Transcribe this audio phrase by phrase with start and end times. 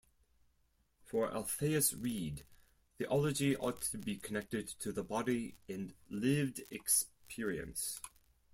[1.03, 2.43] For Althaus-Reid,
[2.97, 8.01] theology ought to be connected to the body and lived experience.